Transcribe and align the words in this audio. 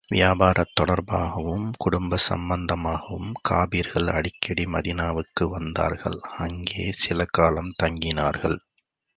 வியாபாரத் 0.09 0.71
தொடர்புக்காகவும், 0.79 1.65
குடும்ப 1.77 2.17
சம்பந்தமாகவும் 2.29 3.31
காபிர்கள் 3.49 4.07
அடிக்கடி 4.07 4.65
மதீனாவுக்கு 4.65 5.45
வந்தார்கள் 5.49 6.19
அங்கே 6.37 6.91
சில 6.95 7.25
காலம் 7.31 7.73
தங்கினார்கள். 7.83 8.57